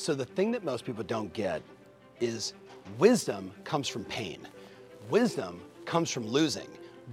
[0.00, 1.60] So the thing that most people don't get
[2.20, 2.54] is
[2.98, 4.48] wisdom comes from pain.
[5.10, 6.68] Wisdom comes from losing.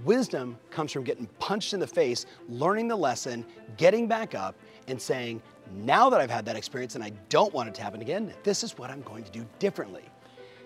[0.06, 3.44] Wisdom comes from getting punched in the face, learning the lesson,
[3.76, 4.54] getting back up,
[4.86, 5.42] and saying,
[5.74, 8.64] now that I've had that experience and I don't want it to happen again, this
[8.64, 10.04] is what I'm going to do differently.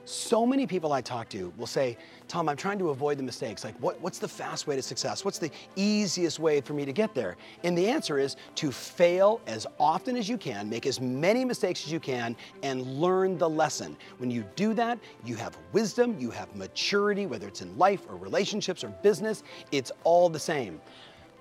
[0.04, 1.96] So many people I talk to will say,
[2.26, 3.62] Tom, I'm trying to avoid the mistakes.
[3.62, 5.24] Like, what, what's the fast way to success?
[5.24, 7.36] What's the easiest way for me to get there?
[7.62, 11.84] And the answer is to fail as often as you can, make as many mistakes
[11.84, 13.96] as you can, and learn the lesson.
[14.18, 18.16] When you do that, you have wisdom, you have maturity, whether it's in life or
[18.16, 20.80] relationships or business, it's all the same.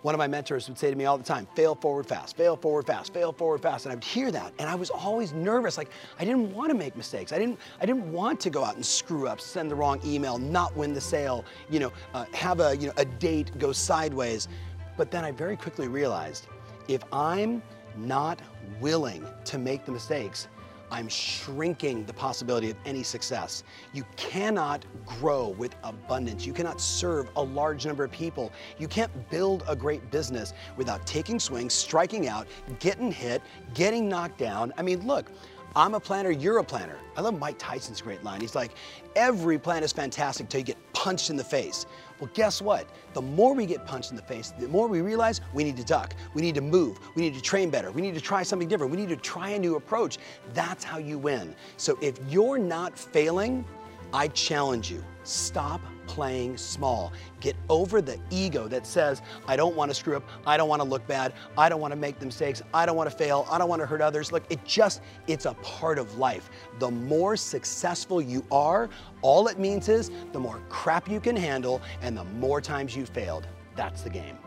[0.02, 2.56] One of my mentors would say to me all the time, fail forward fast, fail
[2.56, 3.86] forward fast, fail forward fast.
[3.86, 4.52] And I would hear that.
[4.58, 5.78] And I was always nervous.
[5.78, 7.32] Like I didn't want to make mistakes.
[7.32, 10.40] I didn't, I didn't want to go out and screw up, send the wrong email,
[10.40, 14.48] not win the sale, you know, uh, have a, you know, a date go sideways.
[14.98, 16.48] But then I very quickly realized
[16.88, 17.62] if I'm
[17.96, 18.40] not
[18.80, 20.48] willing to make the mistakes,
[20.92, 23.64] I'm shrinking the possibility of any success.
[23.94, 26.46] You cannot grow with abundance.
[26.46, 28.52] You cannot serve a large number of people.
[28.78, 32.46] You can't build a great business without taking swings, striking out,
[32.80, 33.42] getting hit,
[33.74, 34.74] getting knocked down.
[34.78, 35.32] I mean, look,
[35.74, 36.98] I'm a planner, you're a planner.
[37.16, 38.42] I love Mike Tyson's great line.
[38.42, 38.72] He's like,
[39.16, 41.88] every plan is fantastic till you get punched in the face.
[42.20, 42.88] Well, guess what?
[43.14, 45.84] The more we get punched in the face, the more we realize we need to
[45.84, 48.68] duck, we need to move, we need to train better, we need to try something
[48.68, 50.20] different, we need to try a new approach.
[50.54, 51.56] That's how you win.
[51.78, 53.66] So if you're not failing,
[54.14, 55.82] I challenge you, stop
[56.12, 57.14] playing small.
[57.40, 60.82] Get over the ego that says, I don't want to screw up, I don't want
[60.82, 63.58] to look bad, I don't want to make mistakes, I don't want to fail, I
[63.58, 64.30] don't want to hurt others.
[64.30, 66.50] Look, it just, it's a part of life.
[66.80, 68.90] The more successful you are,
[69.22, 73.06] all it means is the more crap you can handle and the more times you
[73.06, 73.48] failed.
[73.78, 74.38] That's the game.